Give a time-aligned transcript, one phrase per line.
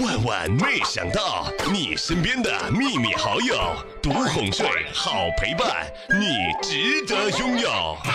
[0.00, 3.56] 万万没想到，你身边的秘密好友，
[4.02, 5.86] 独哄睡，好陪伴，
[6.18, 7.96] 你值得拥有。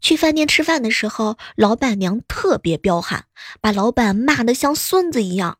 [0.00, 3.24] 去饭店吃饭的时候，老板娘特别彪悍，
[3.60, 5.58] 把老板骂得像孙子一样。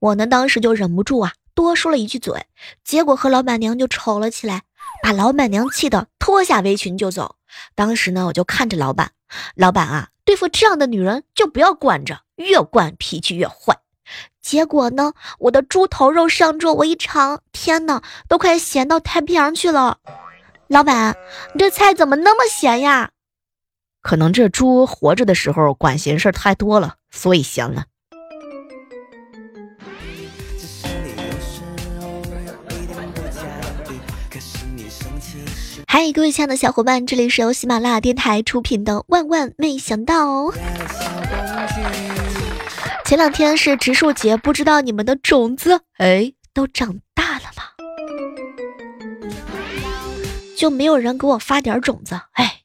[0.00, 2.46] 我呢，当时就忍不住啊，多说了一句嘴，
[2.84, 4.62] 结果和老板娘就吵了起来，
[5.02, 7.36] 把老板娘气得脱下围裙就走。
[7.74, 9.12] 当时呢，我就看着老板，
[9.54, 13.78] 老板啊，对付这样的女人就不要惯着，越惯脾气越坏。
[14.40, 19.98] 结果呢，我的猪头肉上桌，我一尝，天哪，都快咸到太平洋去了。
[20.68, 21.16] 老板，
[21.54, 23.10] 你这菜怎么那么咸呀？
[24.00, 27.84] 可能这猪活着的时候管闲事太多了，所以咸了。
[35.92, 40.44] 嗨，各位亲爱的小伙伴，这里是由喜马拉雅电台出品的《万万没想到》。
[43.04, 47.64] 前两天是植树节，不知道你们的种子哎都长大了吗？
[50.56, 52.62] 就没有人给我发点种子哎。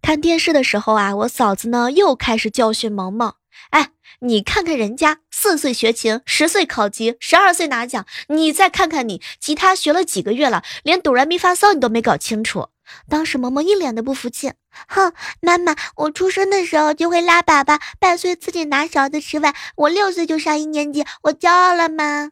[0.00, 3.34] 看电视的时候啊，我嫂子呢又开始教训萌萌。
[4.24, 12.68] 你看看人家四岁学琴，十岁考级，十二岁拿奖，你再看看你，吉他学了几个月了，连哆来咪发嗦你都没搞清楚。
[13.08, 14.52] 当时萌萌一脸的不服气，
[14.86, 22.30] 哼，妈妈，我出生的时候就会拉粑粑，半岁自己拿勺子吃饭，我六岁就上一年级，我骄傲了吗？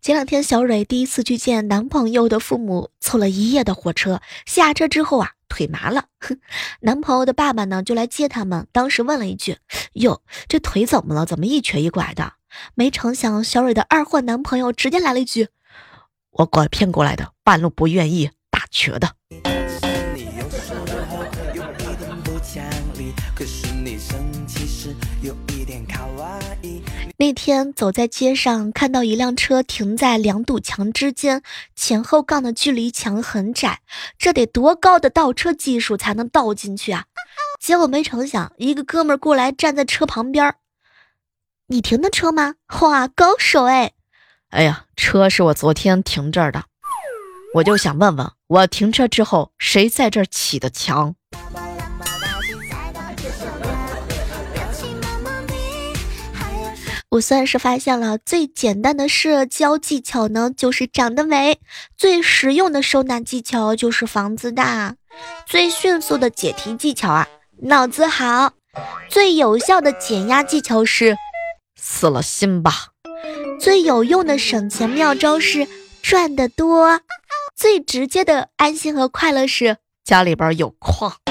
[0.00, 4.20] 前两天，小蕊第一次去见男朋友的父母，凑了一夜的火车。
[4.46, 6.04] 下车之后啊，腿麻了。
[6.20, 6.38] 哼，
[6.82, 8.68] 男朋友的爸爸呢，就来接他们。
[8.70, 9.58] 当时问了一句
[9.94, 11.26] ：“哟，这腿怎么了？
[11.26, 12.34] 怎么一瘸一拐的？”
[12.76, 15.48] 没成想，小蕊的二货男朋友直接来了一句
[16.30, 19.16] ：“我拐骗过来的，半路不愿意打瘸的。”
[27.22, 31.40] 那天走在街上，看到一辆车停在两堵墙之间，
[31.76, 33.78] 前后杠的距离墙很窄，
[34.18, 37.04] 这得多高的倒车技术才能倒进去啊？
[37.60, 40.56] 结果没成想，一个哥们儿过来站在车旁边
[41.68, 42.56] 你停的车吗？
[42.80, 43.92] 哇，高手哎！
[44.50, 46.64] 哎呀，车是我昨天停这儿的，
[47.54, 51.14] 我就想问问，我停车之后谁在这儿起的墙？
[57.12, 61.56] 我算是发现了最简单的社交技巧呢，就是长得美；
[61.94, 64.94] 最实用的收纳技巧就是房子大；
[65.44, 67.28] 最迅速的解题技巧啊，
[67.64, 68.52] 脑子好；
[69.10, 71.14] 最有效的减压技巧是
[71.78, 72.70] 死了心吧；
[73.60, 75.68] 最有用的省钱妙招是
[76.00, 76.98] 赚得多；
[77.54, 81.12] 最直接的安心和快乐是家里边有矿。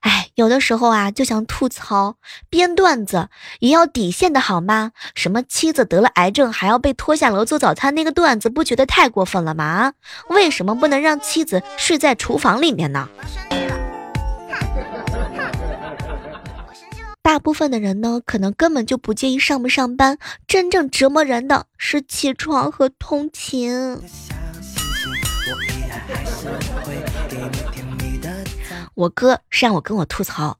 [0.00, 2.16] 哎，有的时候啊，就想吐槽，
[2.48, 3.28] 编段子
[3.60, 4.92] 也要底线的好吗？
[5.14, 9.94] 什么妻子得了癌症还要被拖下楼做早餐，那个段子不觉得太过分了吗？
[10.28, 13.08] 为什么不能让妻子睡在厨房里面呢？
[17.20, 20.16] 大部分的人呢，可能根本就不介意上不上班，
[20.46, 24.00] 真正折磨人的是起床和通勤。
[28.98, 30.58] 我哥是让我跟我吐槽，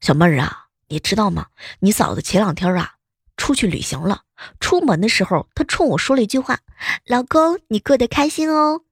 [0.00, 1.46] 小妹儿啊，你知道吗？
[1.80, 2.92] 你嫂子前两天啊
[3.36, 4.20] 出去旅行了，
[4.60, 6.60] 出门的时候她冲我说了一句话
[7.06, 8.82] ：“老公，你过得开心哦。”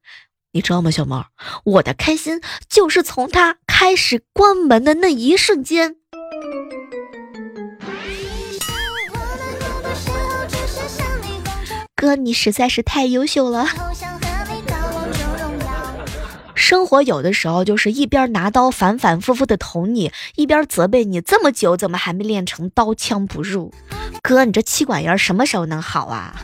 [0.51, 1.27] 你知道吗，小妹儿？
[1.65, 5.95] 我的开心就是从她开始关门的那一瞬间。
[11.95, 13.69] 哥，你实在是太优秀了。
[16.71, 23.73] 生活有的时候就是一边拿刀反反复复的捅你，一边责备你这么久怎么还没练成刀枪不入？
[24.23, 26.41] 哥，你这气管炎什么时候能好啊？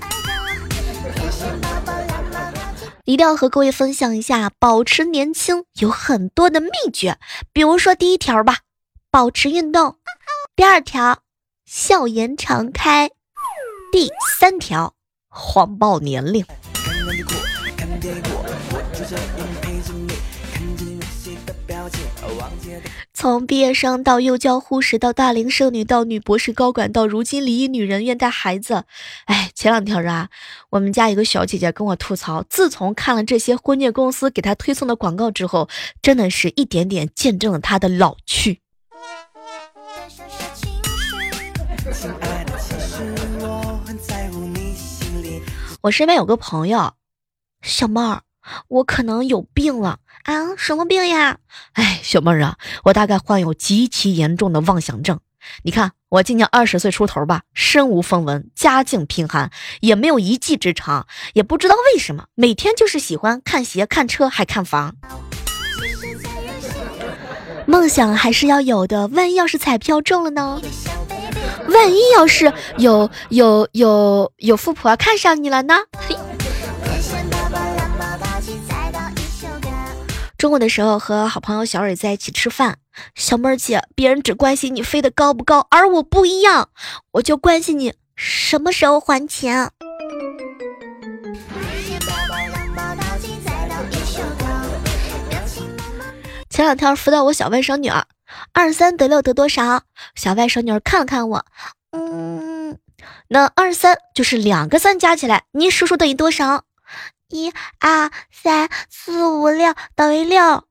[3.04, 7.18] 一定要和各位分享一下保持年轻有很多的秘诀，
[7.52, 8.56] 比如说第一条吧，
[9.12, 9.92] 保持运动；
[10.56, 11.18] 第二条，
[11.66, 13.10] 笑颜常开；
[13.92, 14.92] 第三条，
[15.28, 16.44] 谎报年龄。
[23.18, 28.84] 从毕业生到幼教护士，到大龄剩女，到女博士高管，到如今离异女人愿带孩子。
[29.24, 30.28] 哎，前两天啊，
[30.68, 35.66] 我们家一个小姐姐跟我吐槽，自从看了这些婚介公司给她推送的广告之后，
[36.02, 38.60] 真的是一点点见证了她的老去。
[45.80, 46.92] 我身边有个朋友，
[47.62, 48.20] 小妹儿，
[48.68, 50.00] 我可能有病了。
[50.26, 50.54] 啊？
[50.56, 51.38] 什么病呀？
[51.72, 55.20] 哎，小妹儿啊，我大概患有极其严重的妄想症。
[55.62, 59.50] 你看，我今年二十岁出头吧，身无分文，家境贫寒，
[59.80, 64.96] 也没有一技之长，也不知道为什么，每天就是喜欢看鞋、看车，还看房。
[67.66, 70.60] 梦想还是要有的，万一要是彩票中了呢？
[71.68, 75.74] 万一要是有有有有富婆看上你了呢？
[80.38, 82.76] 中午的时候和好朋友小蕊在一起吃饭，
[83.14, 86.68] 小妹儿姐，别人只关心你飞得高不高，而我不一样，
[87.12, 89.70] 我就关心你什么时候还钱。
[96.50, 98.06] 前两天辅导我小外甥女儿，
[98.52, 99.84] 二三得六得多少？
[100.14, 101.46] 小外甥女儿看了看我，
[101.92, 102.76] 嗯，
[103.28, 106.65] 那二三就是两个三加起来，你数数等于多少？
[107.28, 110.64] 一、二、三、四、五、六等于六。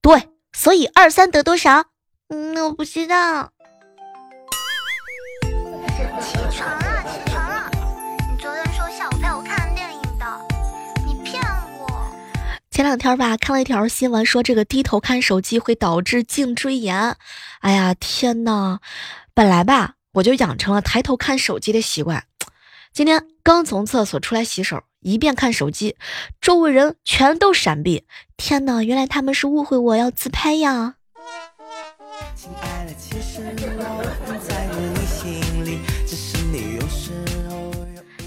[0.00, 1.84] 对，所以二三得多少？
[2.28, 3.50] 嗯，我不知道。
[6.20, 7.70] 起床了，起床了！
[8.30, 10.26] 你昨天说下午陪我看电影的，
[11.04, 11.42] 你骗
[11.78, 12.12] 我。
[12.70, 17.16] 前两天吧，看了一条新闻，说这个低头看手机会导致颈椎炎。
[17.60, 18.78] 哎呀，天呐！
[19.34, 22.24] 本来吧，我就养成了抬头看手机的习惯。
[22.92, 25.96] 今天刚从厕所出来洗手，一边看手机，
[26.40, 28.04] 周围人全都闪避。
[28.36, 30.94] 天呐，原来他们是误会我要自拍呀！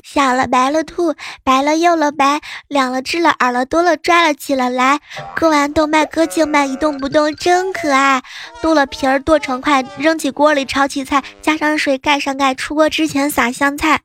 [0.04, 1.14] 小了白了兔，
[1.44, 2.40] 白了又了白，
[2.70, 5.02] 两了只了耳了多了抓了起了来，
[5.36, 8.24] 割完动脉割静脉一动不动真可爱，
[8.62, 14.02] 剁了皮儿剁成块，扔起锅里炒起菜，加上水盖上盖，出锅之前撒香菜。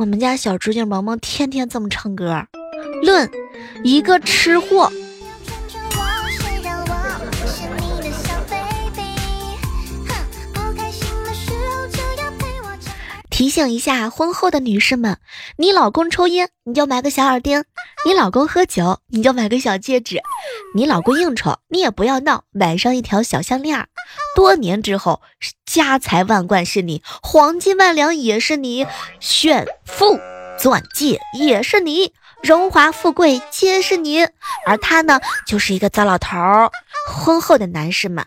[0.00, 2.46] 我们家小侄女萌萌天天这么唱歌，
[3.02, 3.30] 论
[3.84, 4.90] 一个吃货。
[13.40, 15.16] 提醒一下婚后的女士们，
[15.56, 17.62] 你老公抽烟，你就买个小耳钉；
[18.04, 20.18] 你老公喝酒，你就买个小戒指；
[20.74, 23.88] 你老公应酬，你也不要闹，买上一条小项链。
[24.36, 25.22] 多年之后，
[25.64, 28.86] 家财万贯是你，黄金万两也是你，
[29.20, 30.20] 炫富
[30.58, 32.12] 钻戒也是你，
[32.42, 34.28] 荣华富贵皆是你。
[34.66, 36.70] 而他呢，就是一个糟老头儿。
[37.10, 38.26] 婚后的男士们，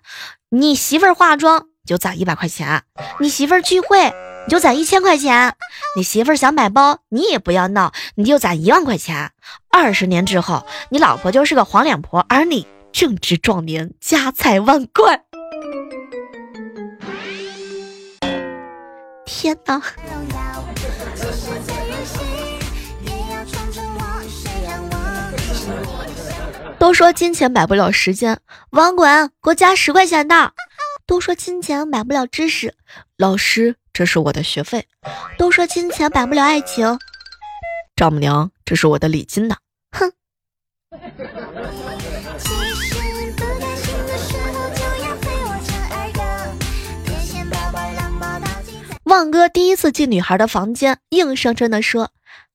[0.50, 2.82] 你媳妇儿化妆就攒一百块钱，
[3.20, 4.12] 你媳妇儿聚会。
[4.46, 5.56] 你就攒一千块钱，
[5.96, 9.32] 你媳妇儿想买包，你也不要闹，你就攒一万块钱。
[9.72, 15.22] 二十年之后，你老婆就是个黄脸婆，而你正值壮年，家财万贯。
[19.26, 19.82] 天哪！
[26.78, 28.38] 都说金钱买不了时间，
[28.72, 30.52] 网管给我加十块钱的。
[31.06, 32.76] 都说金钱买不了知识，
[33.18, 33.76] 老师。
[33.92, 34.88] 这是我的学费，
[35.38, 36.98] 都说金钱买不了爱情，
[37.96, 39.58] 丈母娘，这是我的礼金呢。
[39.92, 40.12] 哼。
[49.04, 52.10] 旺哥第一次进女孩的房间，硬生生的说：“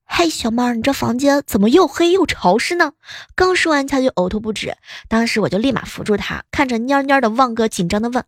[0.08, 2.92] 嘿，小妹儿，你这房间怎么又黑又潮湿呢？”
[3.36, 4.76] 刚说完，他就呕吐不止。
[5.06, 8.24] 当时我就立马扶住他，看着蔫蔫的旺哥，紧张的问。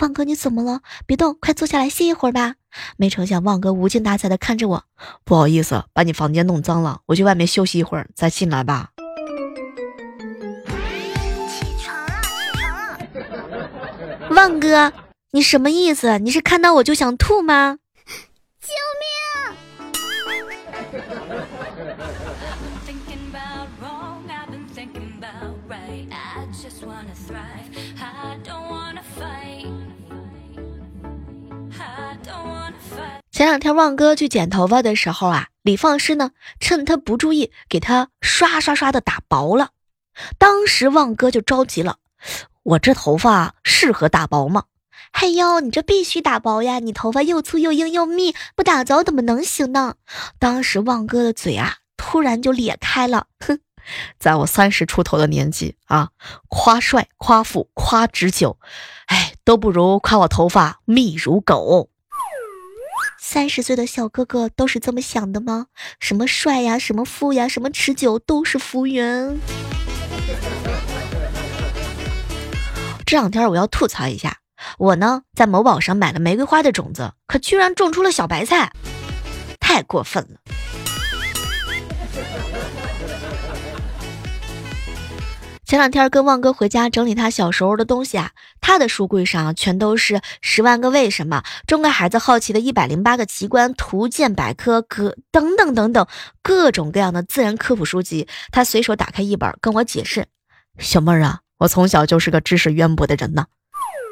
[0.00, 0.80] 旺哥，你怎么了？
[1.06, 2.54] 别动，快坐下来歇一会儿吧。
[2.96, 4.84] 没成想，旺哥无精打采的看着我，
[5.22, 8.92] 不好意思，把你房间弄脏了，我去外面休息一会儿，再进来吧。
[11.46, 14.34] 起床了，起床了。
[14.34, 14.92] 旺哥，
[15.32, 16.18] 你什么意思？
[16.18, 17.76] 你是看到我就想吐吗？
[33.42, 36.30] 前两天旺哥去剪头发的时候啊，理发师呢
[36.60, 39.70] 趁他不注意，给他刷刷刷的打薄了。
[40.38, 41.96] 当时旺哥就着急了，
[42.62, 44.66] 我这头发适合打薄吗？
[45.12, 46.78] 嘿呦，你这必须打薄呀！
[46.78, 49.96] 你头发又粗又硬又密，不打薄怎么能行呢？
[50.38, 53.58] 当时旺哥的嘴啊，突然就咧开了，哼，
[54.20, 56.10] 在我三十出头的年纪啊，
[56.46, 58.56] 夸帅、夸富、夸直久，
[59.06, 61.88] 哎，都不如夸我头发密如狗。
[63.32, 65.68] 三十岁的小哥哥都是这么想的吗？
[65.98, 69.40] 什么帅呀，什么富呀，什么持久都是浮云。
[73.06, 74.36] 这两天我要吐槽一下，
[74.76, 78.70] 我呢在某宝上买了玫瑰花的种子，可居然种出了小白菜，
[79.58, 80.38] 太过分了。
[85.72, 96.06] 前两天跟旺哥回家整理他小时候的东西啊，他的书柜上全都是《十万个为什么》《中国孩子好奇的一百零八个奇观》《图鉴百科》各等等等等
[96.42, 98.28] 各种各样的自然科普书籍。
[98.50, 100.26] 他随手打开一本，跟我解释
[100.78, 103.46] ：“小妹儿啊，我从小就是个知识渊博的人呢。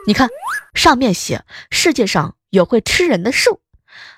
[0.07, 0.31] 你看，
[0.73, 3.61] 上面写世界上有会吃人的树。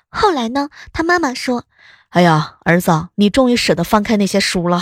[0.07, 1.65] 后来呢，他妈妈说
[2.11, 4.81] ：‘哎呀，儿子，你终于舍得翻开那些书了。’”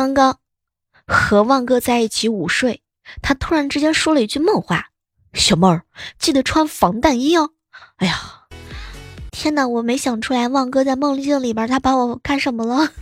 [0.00, 0.38] 刚刚
[1.06, 2.80] 和旺哥在一起午睡，
[3.20, 4.86] 他突然之间说了一句梦话
[5.34, 5.82] ：“小妹儿，
[6.18, 7.50] 记得穿防弹衣哦。”
[8.00, 8.18] 哎呀，
[9.30, 9.68] 天哪！
[9.68, 12.88] 我没想出来，旺哥在梦境里边他把我干什么了？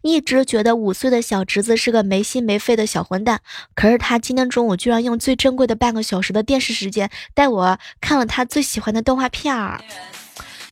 [0.00, 3.42] 一直觉得五岁的小侄子是个没心没肺的小混蛋，
[3.74, 9.84] 可是他今天中午居然用最珍贵的半个小时的电视时间带我看了他最喜欢的动画片儿。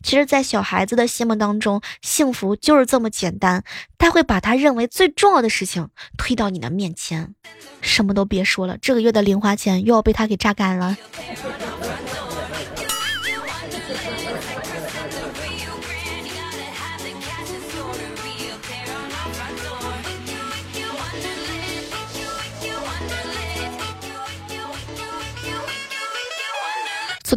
[0.03, 3.65] 其实，在小孩子的心目当中，幸福就是这么简单。
[3.99, 7.35] 他会把他认为最重要的事情推到你的面前，
[7.81, 10.97] 什么都别说了，这个月的零花钱又要被他给榨干了。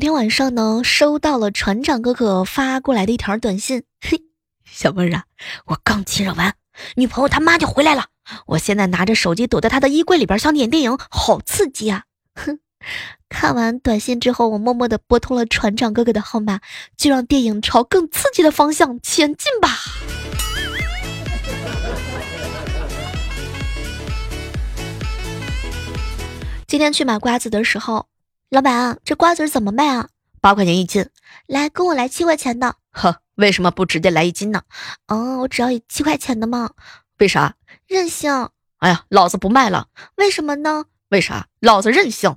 [0.02, 3.84] 天晚上呢，收到了船长哥哥发过来的一条短信。
[4.02, 4.20] 嘿，
[4.66, 5.26] 小妹儿啊，
[5.68, 6.56] 我刚亲热完，
[6.96, 8.08] 女朋友他妈就回来了。
[8.48, 12.06] 我现在拿着手机躲在他的衣柜里边，想点电影，好刺激啊！
[12.34, 12.58] 哼，
[13.30, 16.62] 看完短信之后，我默默的拨通了船长哥哥的号码，
[16.98, 19.70] 就让电影朝更刺激的方向前进吧。
[26.66, 28.11] 今天去买瓜子的时候。
[28.52, 30.10] 老板，这瓜子怎么卖啊？
[30.42, 31.10] 八块钱一斤。
[31.48, 32.76] 来，跟我来七块钱的。
[32.92, 34.64] 呵，为什么不直接来一斤呢？
[35.08, 36.72] 嗯，我只要七块钱的嘛。
[37.20, 37.56] 为啥？
[37.88, 38.50] 任性。
[38.80, 39.88] 哎呀，老子不卖了。
[40.16, 40.84] 为什么呢？
[41.08, 41.48] 为啥？
[41.62, 42.36] 老子任性。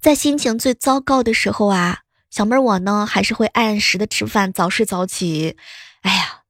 [0.00, 5.56] 在心情最糟糕的时候啊，小妹儿我呢，还是会按时的吃饭，早睡早起。
[6.02, 6.42] 哎呀，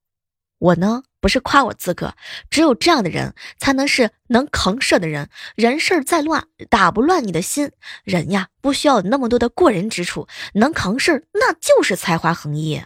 [0.58, 1.04] 我呢。
[1.24, 2.14] 不是夸我自个，
[2.50, 5.30] 只有这样的人才能是能扛事儿的人。
[5.56, 7.70] 人事儿再乱，打不乱你的心。
[8.04, 12.82] 人呀，不需要那么多的过人之处，能扛事儿那就是才华横溢。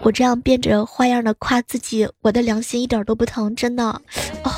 [0.00, 4.02] 我这样变着花样的夸自己，我的良心一点都不疼，真的。
[4.44, 4.52] 哦。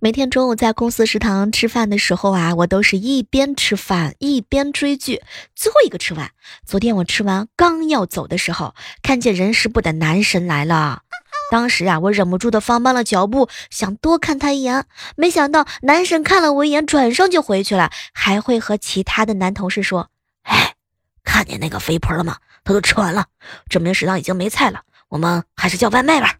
[0.00, 5.22] 每天中午在公司食堂吃饭的时候啊，我都是一边吃饭一边追剧，
[5.56, 6.30] 最后一个吃完。
[6.64, 11.02] 昨天我吃完刚要走的时候，看见人事部的男神来了，
[11.50, 14.84] 当时啊，我忍不住的放慢了脚步，想多看他一眼。
[15.16, 20.10] 没想到男神看了我一眼，转身就回去了，还会和其他的男同事说
[20.44, 20.74] ：“哎，
[21.24, 22.36] 看见那个肥婆了吗？
[22.62, 23.26] 他都吃完了，
[23.68, 26.36] 证明食堂已经没菜了，我们还是叫外卖吧。”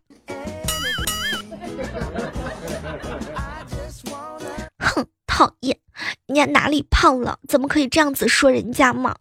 [5.38, 5.78] 讨厌，
[6.26, 7.38] 人家哪里胖了？
[7.47, 9.14] 怎么可以这样子说人家嘛？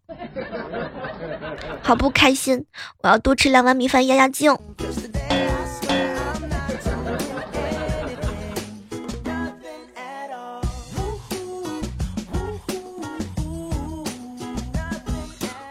[1.83, 2.65] 好不开心！
[3.03, 4.57] 我要多吃两碗米饭压压惊。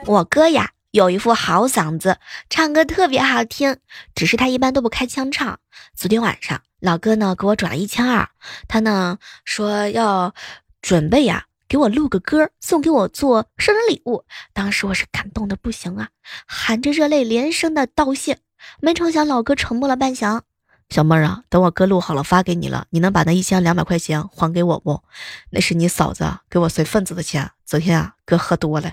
[0.06, 0.70] 我哥呀。
[0.92, 2.16] 有一副好嗓子，
[2.48, 3.76] 唱歌特别好听，
[4.14, 5.58] 只是他一般都不开腔唱。
[5.94, 8.28] 昨天晚上，老哥呢给我转了一千二，
[8.68, 10.34] 他呢说要
[10.82, 14.24] 准备呀给我录个歌，送给我做生日礼物。
[14.52, 16.08] 当时我是感动的不行啊，
[16.46, 18.38] 含着热泪连声的道谢。
[18.80, 20.40] 没成想老哥沉默了半晌，
[20.90, 25.02] 小妹儿啊，等我歌录好了发给你了，你能把那一千两百块钱还给我不？
[25.50, 27.50] 那是你嫂子给我随份子的钱。
[27.64, 28.92] 昨天啊，哥喝多了。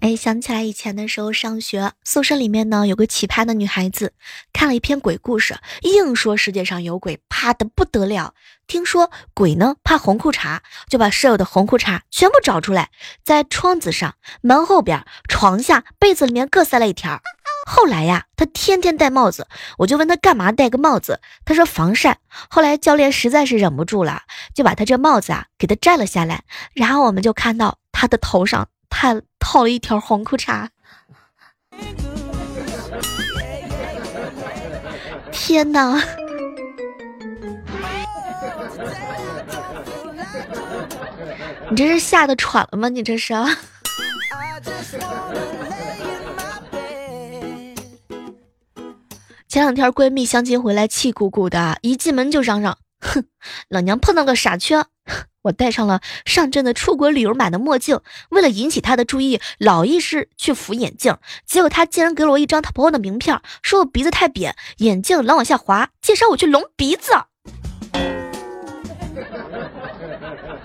[0.00, 4.14] 哎，想起来以前的时候上学，宿舍里面呢有个奇葩的女孩子，
[4.50, 8.32] 看了一篇鬼故事，硬说世界上有鬼，怕的不得了。
[8.66, 12.88] 听说鬼呢怕红裤衩，就把舍友的红裤衩全部找出来，
[13.22, 17.20] 在窗子上、门后边、床下、被子里面各塞了一条。
[17.66, 22.20] 后来呀，他天天戴帽子，我就问他干嘛戴个帽子，他说防晒。
[22.48, 24.22] 后来教练实在是忍不住了，
[24.54, 28.68] 就把他这帽子啊给他摘了下来，然后我们就看到他的头上。
[28.90, 30.68] 他套了一条红裤衩。
[35.32, 36.02] 天哪！
[41.70, 42.88] 你这是吓得喘了吗？
[42.88, 43.32] 你这是？
[49.48, 53.24] 前两天闺蜜相亲回来，气鼓鼓的，一进门就嚷嚷：“哼，
[53.68, 54.84] 老娘碰到个傻缺。”
[55.42, 58.00] 我戴上了上阵的出国旅游买的墨镜，
[58.30, 67.12] 为了引起他的注意，老意是去扶眼镜，结果他竟然给了我一张他朋友的名片，说我鼻子太扁，眼镜老往下滑，介绍我去隆鼻子。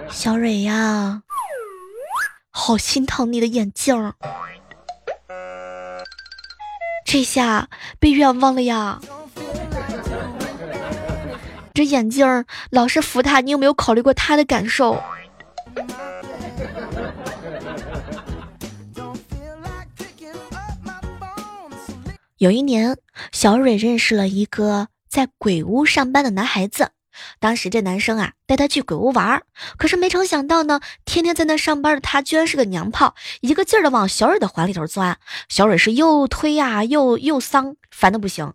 [0.12, 1.24] 小蕊呀，
[2.52, 4.14] 好心疼你的眼镜，
[7.06, 9.00] 这下被冤枉了呀。
[11.76, 15.04] 这眼镜儿老是扶他，你有没有考虑过他的感受？
[22.38, 22.98] 有一年，
[23.34, 26.92] 小蕊认识了一个在鬼屋上班的男孩子。
[27.40, 29.42] 当时这男生啊带她去鬼屋玩，
[29.78, 35.18] 可是没成想到呢，天天在那上班的他居然是个娘炮，一个劲儿的往小蕊的怀里头钻。
[35.48, 38.54] 小蕊是又推呀又又桑，烦的不行。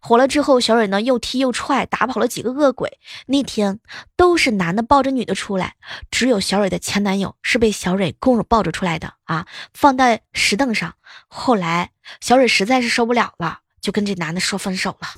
[0.00, 2.98] 火了之后，小蕊呢又踢又踹，打跑了几个恶鬼。
[3.26, 3.80] 那天
[4.16, 5.76] 都是男的抱着女的出来，
[6.10, 10.94] 只有小蕊的前男友是被小蕊公主抱着出来的啊，放在石凳上。
[11.28, 15.08] 后来小蕊实在是受不了了，就跟这男的说分手了。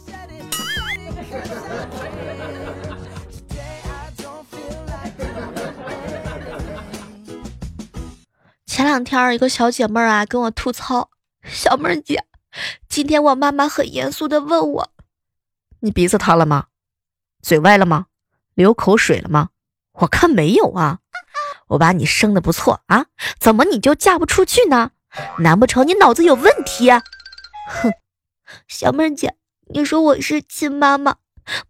[8.66, 11.10] 前两天一个小姐妹啊跟我吐槽，
[11.44, 12.24] 小妹儿姐，
[12.88, 14.90] 今天我妈妈很严肃的问我，
[15.80, 16.66] 你鼻子塌了吗？
[17.42, 18.06] 嘴歪了吗？
[18.54, 19.50] 流口水了吗？
[19.92, 20.98] 我看没有啊，
[21.68, 23.06] 我把你生的不错啊，
[23.38, 24.92] 怎么你就嫁不出去呢？
[25.38, 26.90] 难不成你脑子有问题？
[26.90, 27.92] 哼，
[28.66, 29.36] 小妹姐，
[29.68, 31.16] 你说我是亲妈妈，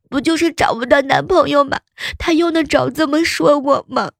[0.08, 1.80] 不就是找不到男朋友吗？
[2.18, 4.12] 她又能找这么说我吗？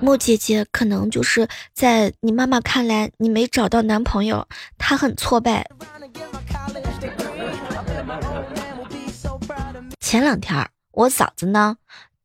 [0.00, 4.46] 莫姐姐可能就是在你妈妈看来，你没找到男朋友，
[4.76, 5.66] 她很挫败。
[10.00, 11.76] 前两天我嫂子呢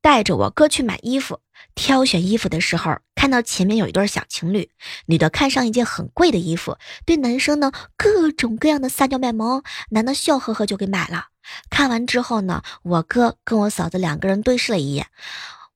[0.01, 1.39] 带着我哥去买衣服，
[1.75, 4.69] 挑选衣服的时候，看到前面有一对小情侣，
[5.07, 11.27] 女的看上一件很贵的衣服，对男生呢各种各样的撒娇卖萌，男的笑呵呵就给买了。
[11.69, 15.07] 看完之后呢，我哥跟我嫂子两个人对视了一眼。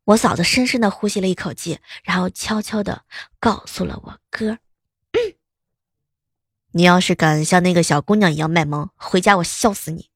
[0.06, 3.02] 我嫂子深深的呼吸了一口气，然后悄悄的
[3.40, 4.58] 告诉了我哥
[6.72, 10.10] ：“你要是敢像那个小姑娘一样卖萌，回家我笑死你。”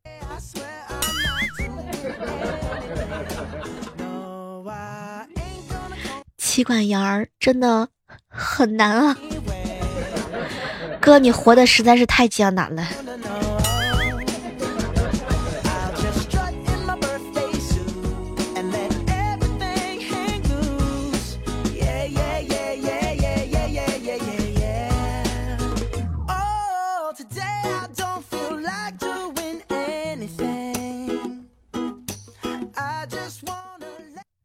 [6.38, 7.90] 妻管严儿真的
[8.28, 9.18] 很难啊，
[11.00, 12.88] 哥，你活的实在是太艰难了。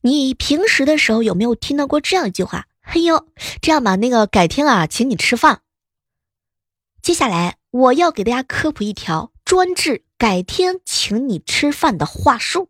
[0.06, 2.66] 你平时的时候有没有听到过这样一句话？
[2.80, 3.26] 嘿呦，
[3.60, 5.62] 这样吧，那个改天啊，请你吃饭。
[7.02, 12.68] 接下来我要给大家科普一条专治改天请你吃饭的话术。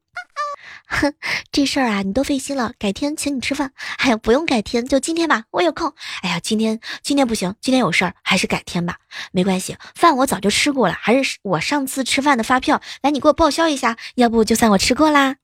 [0.87, 1.13] 哼，
[1.53, 3.75] 这事儿啊，你都费心了，改天请你吃饭。
[3.99, 5.93] 哎呀，不用改天，就今天吧，我有空。
[6.23, 8.97] 哎呀，今天今天不行，今天有事儿，还是改天吧。
[9.31, 15.37] 没关系，饭我早就吃过了，还是我上次吃饭的发票，来，你给我报销一下，要不就算我吃过啦。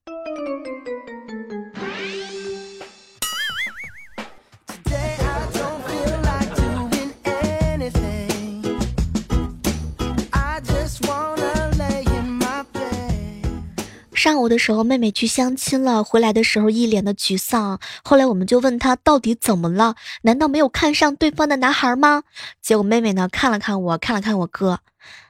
[14.23, 17.81] 上午的时候，妹妹去相亲了，回来的时候一脸的沮丧。
[18.05, 19.97] 后来我们就问她到底怎么了？
[20.23, 22.23] 难道没有看上对方的男孩吗？
[22.61, 24.79] 结果妹妹呢看了看我，看了看我哥，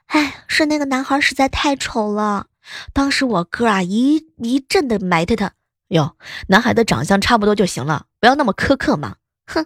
[0.08, 2.48] 哎，是那个男孩实在太丑了。
[2.92, 5.52] 当时我哥啊一一阵的埋汰他，
[5.88, 6.14] 哟，
[6.48, 9.16] 男孩的长相差不多就行了，不要那么苛刻嘛。
[9.46, 9.64] 哼，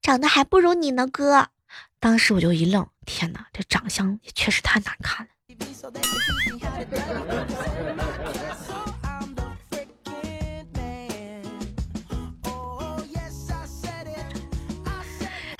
[0.00, 1.48] 长得还不如你呢，哥。
[1.98, 5.32] 当时我就一愣，天哪，这长相也确实太难看了。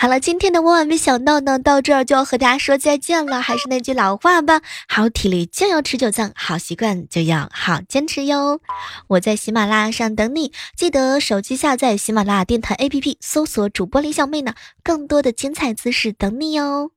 [0.03, 3.41] 好了，今天的万万没想到呢，到这儿就要和大家说再见了。
[3.41, 8.61] 还是那句老话吧，好体力就要持久战，好习惯就要好坚持哟。
[9.07, 16.91] 我在喜马拉雅上等你，记得手机下载喜马拉雅电台 APP，搜索主播李小妹呢，更多的精彩姿势等你哟。